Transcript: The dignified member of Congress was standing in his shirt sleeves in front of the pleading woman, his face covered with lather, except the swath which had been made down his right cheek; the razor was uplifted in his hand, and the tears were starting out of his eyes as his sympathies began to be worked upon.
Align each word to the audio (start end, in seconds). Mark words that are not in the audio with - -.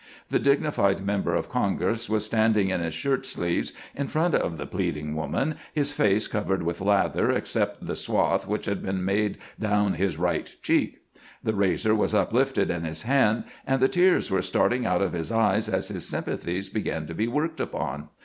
The 0.29 0.39
dignified 0.39 1.05
member 1.05 1.35
of 1.35 1.47
Congress 1.47 2.09
was 2.09 2.25
standing 2.25 2.71
in 2.71 2.81
his 2.81 2.95
shirt 2.95 3.23
sleeves 3.23 3.71
in 3.93 4.07
front 4.07 4.33
of 4.33 4.57
the 4.57 4.65
pleading 4.65 5.15
woman, 5.15 5.57
his 5.75 5.91
face 5.91 6.27
covered 6.27 6.63
with 6.63 6.81
lather, 6.81 7.29
except 7.31 7.85
the 7.85 7.95
swath 7.95 8.47
which 8.47 8.65
had 8.65 8.81
been 8.81 9.05
made 9.05 9.37
down 9.59 9.93
his 9.93 10.17
right 10.17 10.55
cheek; 10.63 11.03
the 11.43 11.53
razor 11.53 11.93
was 11.93 12.15
uplifted 12.15 12.71
in 12.71 12.83
his 12.83 13.03
hand, 13.03 13.43
and 13.67 13.79
the 13.79 13.87
tears 13.87 14.31
were 14.31 14.41
starting 14.41 14.87
out 14.87 15.03
of 15.03 15.13
his 15.13 15.31
eyes 15.31 15.69
as 15.69 15.89
his 15.89 16.09
sympathies 16.09 16.67
began 16.67 17.05
to 17.05 17.13
be 17.13 17.27
worked 17.27 17.59
upon. 17.59 18.07